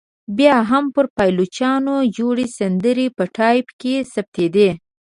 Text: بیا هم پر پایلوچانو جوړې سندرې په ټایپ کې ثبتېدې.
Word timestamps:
بیا 0.37 0.57
هم 0.69 0.85
پر 0.95 1.05
پایلوچانو 1.15 1.95
جوړې 2.17 2.45
سندرې 2.57 3.07
په 3.17 3.23
ټایپ 3.35 3.67
کې 3.81 3.93
ثبتېدې. 4.13 4.69